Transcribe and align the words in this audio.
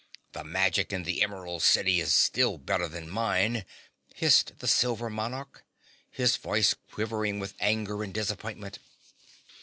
"The 0.31 0.43
magic 0.43 0.91
in 0.91 1.03
the 1.03 1.21
Emerald 1.21 1.61
City 1.61 1.99
is 2.01 2.11
still 2.11 2.57
better 2.57 2.87
than 2.87 3.07
mine," 3.07 3.65
hissed 4.15 4.57
the 4.57 4.67
Silver 4.67 5.11
Monarch, 5.11 5.63
his 6.09 6.37
voice 6.37 6.73
quivering 6.91 7.37
with 7.37 7.53
anger 7.59 8.01
and 8.01 8.11
disappointment. 8.11 8.79